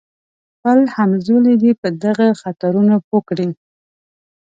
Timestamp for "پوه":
3.07-3.21